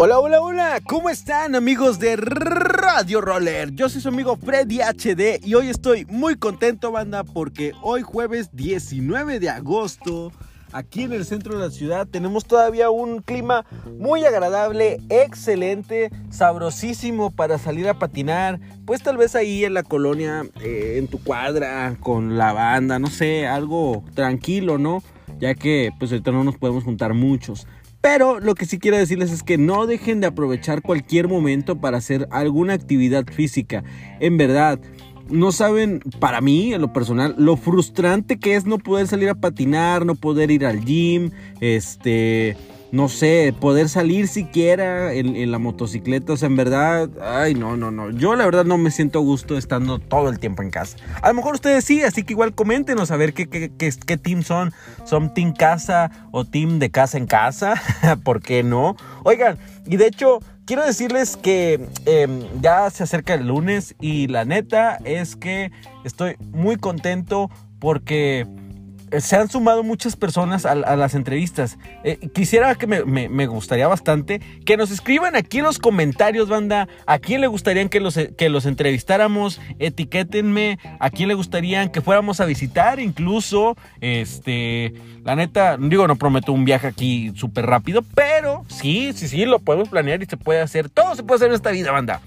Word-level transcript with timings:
Hola, 0.00 0.20
hola, 0.20 0.40
hola, 0.40 0.80
¿cómo 0.86 1.10
están 1.10 1.56
amigos 1.56 1.98
de 1.98 2.14
Radio 2.14 3.20
Roller? 3.20 3.72
Yo 3.72 3.88
soy 3.88 4.00
su 4.00 4.10
amigo 4.10 4.36
Freddy 4.36 4.78
HD 4.78 5.44
y 5.44 5.54
hoy 5.54 5.70
estoy 5.70 6.04
muy 6.04 6.36
contento, 6.36 6.92
banda, 6.92 7.24
porque 7.24 7.72
hoy 7.82 8.02
jueves 8.02 8.50
19 8.52 9.40
de 9.40 9.50
agosto, 9.50 10.30
aquí 10.70 11.02
en 11.02 11.14
el 11.14 11.24
centro 11.24 11.58
de 11.58 11.64
la 11.64 11.72
ciudad, 11.72 12.06
tenemos 12.06 12.44
todavía 12.44 12.90
un 12.90 13.22
clima 13.22 13.66
muy 13.98 14.24
agradable, 14.24 15.00
excelente, 15.08 16.12
sabrosísimo 16.30 17.32
para 17.32 17.58
salir 17.58 17.88
a 17.88 17.98
patinar, 17.98 18.60
pues 18.86 19.02
tal 19.02 19.16
vez 19.16 19.34
ahí 19.34 19.64
en 19.64 19.74
la 19.74 19.82
colonia, 19.82 20.44
eh, 20.62 20.94
en 20.98 21.08
tu 21.08 21.20
cuadra, 21.20 21.96
con 21.98 22.38
la 22.38 22.52
banda, 22.52 23.00
no 23.00 23.08
sé, 23.08 23.48
algo 23.48 24.04
tranquilo, 24.14 24.78
¿no? 24.78 25.02
Ya 25.40 25.54
que 25.54 25.90
pues 25.98 26.10
ahorita 26.10 26.32
no 26.32 26.44
nos 26.44 26.56
podemos 26.56 26.84
juntar 26.84 27.14
muchos. 27.14 27.66
Pero 28.00 28.38
lo 28.38 28.54
que 28.54 28.64
sí 28.64 28.78
quiero 28.78 28.96
decirles 28.96 29.32
es 29.32 29.42
que 29.42 29.58
no 29.58 29.86
dejen 29.86 30.20
de 30.20 30.28
aprovechar 30.28 30.82
cualquier 30.82 31.28
momento 31.28 31.80
para 31.80 31.98
hacer 31.98 32.28
alguna 32.30 32.74
actividad 32.74 33.26
física. 33.26 33.82
En 34.20 34.36
verdad, 34.36 34.80
no 35.28 35.52
saben, 35.52 36.00
para 36.20 36.40
mí, 36.40 36.72
en 36.72 36.80
lo 36.80 36.92
personal, 36.92 37.34
lo 37.38 37.56
frustrante 37.56 38.38
que 38.38 38.54
es 38.54 38.66
no 38.66 38.78
poder 38.78 39.08
salir 39.08 39.28
a 39.28 39.34
patinar, 39.34 40.06
no 40.06 40.14
poder 40.14 40.50
ir 40.50 40.64
al 40.64 40.84
gym, 40.84 41.30
este 41.60 42.56
no 42.90 43.08
sé, 43.08 43.54
poder 43.58 43.88
salir 43.88 44.28
siquiera 44.28 45.12
en, 45.12 45.50
la 45.50 45.58
motocicleta. 45.58 46.32
O 46.32 46.36
sea, 46.36 46.46
en 46.46 46.56
verdad, 46.56 47.10
ay, 47.22 47.54
no, 47.54 47.76
no, 47.76 47.90
no. 47.90 48.10
Yo 48.10 48.34
la 48.34 48.44
verdad 48.44 48.64
no 48.64 48.78
me 48.78 48.90
siento 48.90 49.18
a 49.18 49.22
gusto 49.22 49.58
estando 49.58 49.98
todo 49.98 50.30
el 50.30 50.38
tiempo 50.38 50.62
en 50.62 50.70
casa. 50.70 50.96
A 51.22 51.28
lo 51.28 51.34
mejor 51.34 51.54
ustedes 51.54 51.84
sí, 51.84 52.02
así 52.02 52.22
que 52.22 52.32
igual 52.32 52.54
coméntenos 52.54 53.10
a 53.10 53.16
ver 53.16 53.34
qué, 53.34 53.48
qué, 53.48 53.70
qué, 53.78 54.16
team 54.16 54.42
son. 54.42 54.72
¿Son 55.04 55.34
team 55.34 55.52
casa 55.52 56.10
o 56.30 56.44
team 56.44 56.78
de 56.78 56.90
casa 56.90 57.18
en 57.18 57.26
casa? 57.26 57.74
¿Por 58.24 58.40
qué 58.40 58.62
no? 58.62 58.96
Oigan, 59.24 59.58
y 59.86 59.96
de 59.96 60.06
hecho, 60.06 60.40
quiero 60.64 60.84
decirles 60.84 61.36
que 61.36 61.80
em, 62.06 62.42
ya 62.60 62.88
se 62.90 63.02
acerca 63.02 63.34
el 63.34 63.48
lunes 63.48 63.94
y 64.00 64.28
la 64.28 64.44
neta 64.44 64.98
es 65.04 65.36
que 65.36 65.70
estoy 66.04 66.36
muy 66.52 66.76
contento 66.76 67.50
porque 67.78 68.46
se 69.18 69.36
han 69.36 69.48
sumado 69.48 69.82
muchas 69.82 70.16
personas 70.16 70.66
a, 70.66 70.74
las 70.74 71.14
entrevistas. 71.14 71.78
Eh, 72.04 72.18
quisiera 72.32 72.74
que 72.74 72.86
me, 72.86 73.46
gustaría 73.46 73.88
bastante 73.88 74.40
que 74.64 74.76
nos 74.76 74.90
escriban 74.90 75.36
aquí 75.36 75.58
en 75.58 75.64
los 75.64 75.78
comentarios, 75.78 76.48
banda, 76.48 76.88
a 77.06 77.18
quién 77.18 77.40
le 77.40 77.46
gustaría 77.46 77.88
que 77.88 78.00
los, 78.00 78.18
que 78.36 78.48
los 78.48 78.66
entrevistáramos, 78.66 79.60
etiquétenme, 79.78 80.78
a 80.98 81.10
quién 81.10 81.28
le 81.28 81.34
gustaría 81.34 81.90
que 81.90 82.00
fuéramos 82.00 82.40
a 82.40 82.44
visitar, 82.44 83.00
incluso, 83.00 83.76
este, 84.00 84.94
la 85.24 85.36
neta, 85.36 85.76
digo, 85.78 86.06
no 86.06 86.16
prometo 86.16 86.52
un 86.52 86.64
viaje 86.64 86.86
aquí 86.86 87.32
súper 87.34 87.66
rápido, 87.66 88.02
pero 88.14 88.64
sí, 88.68 89.12
sí, 89.14 89.28
sí, 89.28 89.44
lo 89.44 89.58
podemos 89.58 89.88
planear 89.88 90.22
y 90.22 90.26
se 90.26 90.36
puede 90.36 90.60
hacer, 90.60 90.88
todo 90.88 91.14
se 91.14 91.22
puede 91.22 91.36
hacer 91.36 91.48
en 91.48 91.54
esta 91.54 91.70
vida, 91.70 91.92
banda. 91.92 92.20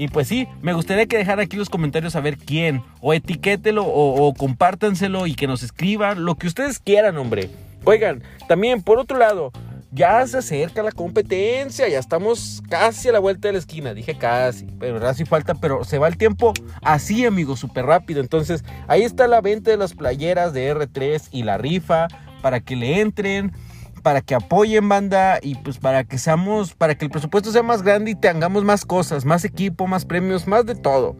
Y 0.00 0.08
pues 0.08 0.28
sí, 0.28 0.48
me 0.62 0.72
gustaría 0.72 1.04
que 1.04 1.18
dejara 1.18 1.42
aquí 1.42 1.58
los 1.58 1.68
comentarios 1.68 2.16
a 2.16 2.22
ver 2.22 2.38
quién. 2.38 2.82
O 3.02 3.12
etiquételo 3.12 3.84
o, 3.84 4.26
o 4.26 4.32
compártanselo 4.32 5.26
y 5.26 5.34
que 5.34 5.46
nos 5.46 5.62
escriban 5.62 6.24
lo 6.24 6.36
que 6.36 6.46
ustedes 6.46 6.78
quieran, 6.78 7.18
hombre. 7.18 7.50
Oigan, 7.84 8.22
también 8.48 8.80
por 8.80 8.98
otro 8.98 9.18
lado, 9.18 9.52
ya 9.92 10.26
se 10.26 10.38
acerca 10.38 10.82
la 10.82 10.92
competencia, 10.92 11.86
ya 11.86 11.98
estamos 11.98 12.62
casi 12.70 13.10
a 13.10 13.12
la 13.12 13.18
vuelta 13.18 13.48
de 13.48 13.52
la 13.52 13.58
esquina, 13.58 13.92
dije 13.92 14.16
casi, 14.16 14.64
pero 14.78 14.94
ahora 14.94 15.12
sí 15.12 15.26
falta, 15.26 15.54
pero 15.54 15.84
se 15.84 15.98
va 15.98 16.08
el 16.08 16.16
tiempo 16.16 16.54
así, 16.80 17.26
amigos, 17.26 17.60
súper 17.60 17.84
rápido. 17.84 18.22
Entonces, 18.22 18.64
ahí 18.88 19.02
está 19.02 19.28
la 19.28 19.42
venta 19.42 19.70
de 19.70 19.76
las 19.76 19.92
playeras 19.92 20.54
de 20.54 20.74
R3 20.74 21.28
y 21.30 21.42
la 21.42 21.58
rifa 21.58 22.08
para 22.40 22.60
que 22.60 22.74
le 22.74 23.02
entren 23.02 23.52
para 24.00 24.20
que 24.20 24.34
apoyen 24.34 24.88
banda 24.88 25.38
y 25.42 25.54
pues 25.56 25.78
para 25.78 26.04
que 26.04 26.18
seamos, 26.18 26.74
para 26.74 26.94
que 26.94 27.04
el 27.04 27.10
presupuesto 27.10 27.52
sea 27.52 27.62
más 27.62 27.82
grande 27.82 28.12
y 28.12 28.14
tengamos 28.14 28.64
más 28.64 28.84
cosas, 28.84 29.24
más 29.24 29.44
equipo, 29.44 29.86
más 29.86 30.04
premios, 30.04 30.46
más 30.46 30.66
de 30.66 30.74
todo. 30.74 31.16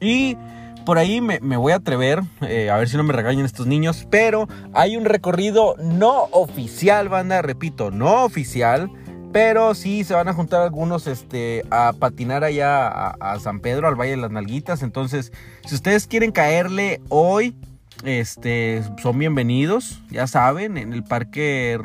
Y 0.00 0.36
por 0.84 0.98
ahí 0.98 1.20
me, 1.20 1.38
voy 1.38 1.72
a 1.72 1.76
atrever, 1.76 2.20
eh, 2.42 2.70
a 2.70 2.76
ver 2.76 2.88
si 2.88 2.96
no 2.96 3.04
me 3.04 3.14
regañan 3.14 3.46
estos 3.46 3.66
niños, 3.66 4.06
pero 4.10 4.48
hay 4.74 4.96
un 4.96 5.04
recorrido 5.04 5.76
no 5.78 6.24
oficial, 6.32 7.08
banda, 7.08 7.42
repito, 7.42 7.90
no 7.90 8.24
oficial. 8.24 8.90
Pero 9.32 9.74
sí 9.74 10.04
se 10.04 10.14
van 10.14 10.28
a 10.28 10.32
juntar 10.32 10.62
algunos 10.62 11.08
este, 11.08 11.64
a 11.72 11.92
patinar 11.98 12.44
allá 12.44 12.86
a 12.86 13.40
San 13.40 13.58
Pedro, 13.58 13.88
al 13.88 13.96
Valle 13.96 14.12
de 14.12 14.18
las 14.18 14.30
Nalguitas. 14.30 14.84
Entonces, 14.84 15.32
si 15.66 15.74
ustedes 15.74 16.06
quieren 16.06 16.30
caerle 16.30 17.00
hoy, 17.08 17.56
este, 18.04 18.82
son 19.02 19.18
bienvenidos, 19.18 20.00
ya 20.10 20.26
saben, 20.26 20.76
en 20.76 20.92
el 20.92 21.02
parque. 21.02 21.78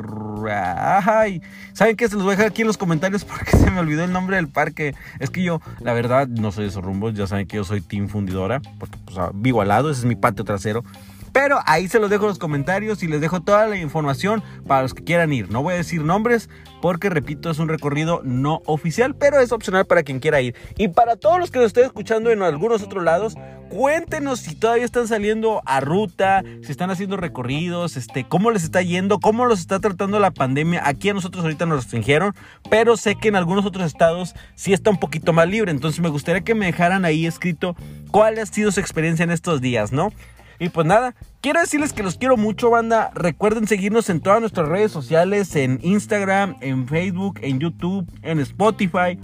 Ay, 0.50 1.42
¿saben 1.72 1.96
qué? 1.96 2.08
Se 2.08 2.14
los 2.14 2.24
voy 2.24 2.34
a 2.34 2.36
dejar 2.36 2.50
aquí 2.50 2.62
en 2.62 2.66
los 2.66 2.76
comentarios 2.76 3.24
porque 3.26 3.56
se 3.56 3.70
me 3.70 3.80
olvidó 3.80 4.04
el 4.04 4.12
nombre 4.12 4.36
del 4.36 4.48
parque. 4.48 4.94
Es 5.18 5.30
que 5.30 5.42
yo, 5.42 5.60
la 5.80 5.92
verdad, 5.92 6.28
no 6.28 6.52
soy 6.52 6.64
de 6.64 6.70
esos 6.70 6.84
rumbos. 6.84 7.14
Ya 7.14 7.26
saben 7.26 7.46
que 7.46 7.56
yo 7.56 7.64
soy 7.64 7.80
Team 7.80 8.08
Fundidora, 8.08 8.60
porque 8.78 8.98
pues, 9.04 9.18
vivo 9.34 9.62
al 9.62 9.68
lado, 9.68 9.90
ese 9.90 10.00
es 10.00 10.06
mi 10.06 10.16
patio 10.16 10.44
trasero. 10.44 10.84
Pero 11.32 11.60
ahí 11.64 11.86
se 11.88 12.00
los 12.00 12.10
dejo 12.10 12.24
en 12.24 12.30
los 12.30 12.38
comentarios 12.38 13.02
y 13.02 13.06
les 13.06 13.20
dejo 13.20 13.40
toda 13.40 13.66
la 13.68 13.76
información 13.76 14.42
para 14.66 14.82
los 14.82 14.94
que 14.94 15.04
quieran 15.04 15.32
ir. 15.32 15.50
No 15.50 15.62
voy 15.62 15.74
a 15.74 15.76
decir 15.76 16.02
nombres 16.02 16.50
porque, 16.82 17.08
repito, 17.08 17.50
es 17.50 17.58
un 17.58 17.68
recorrido 17.68 18.20
no 18.24 18.62
oficial, 18.66 19.14
pero 19.14 19.38
es 19.38 19.52
opcional 19.52 19.86
para 19.86 20.02
quien 20.02 20.18
quiera 20.18 20.40
ir. 20.40 20.56
Y 20.76 20.88
para 20.88 21.16
todos 21.16 21.38
los 21.38 21.50
que 21.50 21.60
nos 21.60 21.68
estén 21.68 21.84
escuchando 21.84 22.30
en 22.30 22.42
algunos 22.42 22.82
otros 22.82 23.04
lados, 23.04 23.36
cuéntenos 23.70 24.40
si 24.40 24.54
todavía 24.54 24.84
están 24.84 25.08
saliendo 25.08 25.62
a 25.64 25.80
ruta, 25.80 26.42
si 26.62 26.70
están 26.70 26.90
haciendo 26.90 27.16
recorridos, 27.16 27.96
este, 27.96 28.24
cómo 28.24 28.50
les 28.50 28.64
está 28.64 28.82
yendo, 28.82 29.20
cómo 29.20 29.46
los 29.46 29.60
está 29.60 29.80
tratando 29.80 30.18
la 30.18 30.32
pandemia. 30.32 30.82
Aquí 30.84 31.08
a 31.08 31.14
nosotros 31.14 31.44
ahorita 31.44 31.64
nos 31.64 31.84
restringieron, 31.84 32.34
pero 32.68 32.96
sé 32.96 33.14
que 33.14 33.28
en 33.28 33.36
algunos 33.36 33.64
otros 33.64 33.86
estados 33.86 34.34
sí 34.56 34.72
está 34.72 34.90
un 34.90 34.98
poquito 34.98 35.32
más 35.32 35.48
libre. 35.48 35.70
Entonces 35.70 36.00
me 36.00 36.10
gustaría 36.10 36.42
que 36.42 36.54
me 36.54 36.66
dejaran 36.66 37.04
ahí 37.04 37.24
escrito 37.24 37.76
cuál 38.10 38.38
ha 38.38 38.46
sido 38.46 38.72
su 38.72 38.80
experiencia 38.80 39.22
en 39.22 39.30
estos 39.30 39.60
días, 39.60 39.92
¿no? 39.92 40.12
Y 40.58 40.68
pues 40.68 40.86
nada, 40.86 41.14
quiero 41.40 41.60
decirles 41.60 41.94
que 41.94 42.02
los 42.02 42.18
quiero 42.18 42.36
mucho, 42.36 42.68
banda. 42.68 43.10
Recuerden 43.14 43.66
seguirnos 43.66 44.10
en 44.10 44.20
todas 44.20 44.40
nuestras 44.40 44.68
redes 44.68 44.92
sociales, 44.92 45.56
en 45.56 45.78
Instagram, 45.82 46.56
en 46.60 46.86
Facebook, 46.86 47.38
en 47.40 47.60
YouTube, 47.60 48.06
en 48.22 48.40
Spotify. 48.40 49.18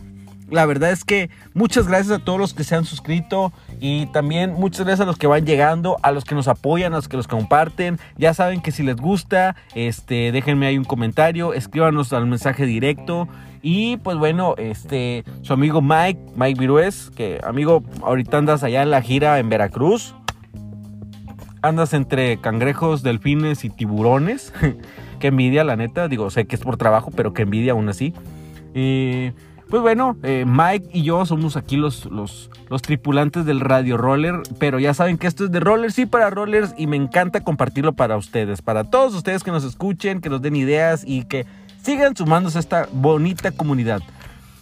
La 0.48 0.64
verdad 0.64 0.92
es 0.92 1.04
que 1.04 1.28
muchas 1.54 1.88
gracias 1.88 2.20
a 2.20 2.24
todos 2.24 2.38
los 2.38 2.54
que 2.54 2.62
se 2.62 2.76
han 2.76 2.84
suscrito 2.84 3.52
y 3.80 4.06
también 4.06 4.52
muchas 4.52 4.86
gracias 4.86 5.00
a 5.00 5.06
los 5.06 5.16
que 5.16 5.26
van 5.26 5.44
llegando, 5.44 5.96
a 6.02 6.12
los 6.12 6.24
que 6.24 6.34
nos 6.34 6.46
apoyan, 6.46 6.92
a 6.92 6.96
los 6.96 7.08
que 7.08 7.16
los 7.16 7.26
comparten. 7.26 7.98
Ya 8.16 8.32
saben 8.32 8.60
que 8.60 8.70
si 8.70 8.82
les 8.82 8.96
gusta, 8.96 9.56
este, 9.74 10.30
déjenme 10.30 10.66
ahí 10.66 10.78
un 10.78 10.84
comentario, 10.84 11.52
escríbanos 11.52 12.12
al 12.12 12.26
mensaje 12.26 12.64
directo. 12.64 13.28
Y 13.60 13.96
pues 13.96 14.16
bueno, 14.16 14.54
este, 14.58 15.24
su 15.42 15.52
amigo 15.52 15.82
Mike, 15.82 16.20
Mike 16.36 16.60
Virués, 16.60 17.10
que 17.16 17.40
amigo, 17.42 17.82
ahorita 18.02 18.38
andas 18.38 18.62
allá 18.62 18.82
en 18.82 18.90
la 18.90 19.02
gira 19.02 19.38
en 19.40 19.48
Veracruz 19.48 20.14
andas 21.62 21.94
entre 21.94 22.38
cangrejos, 22.38 23.02
delfines 23.02 23.64
y 23.64 23.70
tiburones. 23.70 24.52
que 25.18 25.28
envidia, 25.28 25.64
la 25.64 25.76
neta. 25.76 26.08
Digo, 26.08 26.30
sé 26.30 26.46
que 26.46 26.56
es 26.56 26.62
por 26.62 26.76
trabajo, 26.76 27.10
pero 27.14 27.32
que 27.32 27.42
envidia 27.42 27.72
aún 27.72 27.88
así. 27.88 28.14
Pues 29.68 29.82
bueno, 29.82 30.16
eh, 30.22 30.44
Mike 30.46 30.90
y 30.92 31.02
yo 31.02 31.26
somos 31.26 31.56
aquí 31.56 31.76
los, 31.76 32.06
los, 32.06 32.50
tripulantes 32.82 33.44
del 33.44 33.60
Radio 33.60 33.96
Roller, 33.96 34.42
pero 34.58 34.78
ya 34.78 34.94
saben 34.94 35.18
que 35.18 35.26
esto 35.26 35.44
es 35.44 35.50
de 35.50 35.60
rollers 35.60 35.94
sí 35.94 36.06
para 36.06 36.30
rollers 36.30 36.74
y 36.76 36.86
me 36.86 36.96
encanta 36.96 37.42
compartirlo 37.42 37.94
para 37.94 38.16
ustedes, 38.16 38.62
para 38.62 38.84
todos 38.84 39.14
ustedes 39.14 39.42
que 39.42 39.50
nos 39.50 39.64
escuchen, 39.64 40.20
que 40.20 40.28
nos 40.28 40.42
den 40.42 40.56
ideas 40.56 41.02
y 41.04 41.24
que 41.24 41.46
sigan 41.82 42.16
sumándose 42.16 42.58
a 42.58 42.60
esta 42.60 42.88
bonita 42.92 43.50
comunidad. 43.50 44.02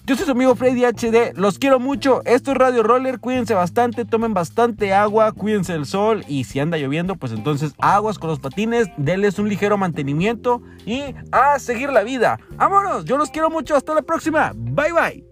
Yo 0.06 0.16
soy 0.16 0.26
su 0.26 0.32
amigo 0.32 0.54
Freddy 0.54 0.84
HD, 0.84 1.32
los 1.34 1.58
quiero 1.58 1.80
mucho. 1.80 2.20
Esto 2.26 2.52
es 2.52 2.58
Radio 2.58 2.82
Roller, 2.82 3.20
cuídense 3.20 3.54
bastante, 3.54 4.04
tomen 4.04 4.34
bastante 4.34 4.92
agua, 4.92 5.32
cuídense 5.32 5.72
del 5.72 5.86
sol 5.86 6.26
y 6.28 6.44
si 6.44 6.60
anda 6.60 6.76
lloviendo, 6.76 7.16
pues 7.16 7.32
entonces 7.32 7.72
aguas 7.78 8.18
con 8.18 8.28
los 8.28 8.38
patines, 8.38 8.88
denles 8.98 9.38
un 9.38 9.48
ligero 9.48 9.78
mantenimiento 9.78 10.60
y 10.84 11.14
a 11.32 11.58
seguir 11.58 11.88
la 11.88 12.02
vida. 12.02 12.38
Vámonos, 12.56 13.06
yo 13.06 13.16
los 13.16 13.30
quiero 13.30 13.48
mucho, 13.48 13.76
hasta 13.76 13.94
la 13.94 14.02
próxima. 14.02 14.52
Bye 14.74 14.90
bye. 14.90 15.22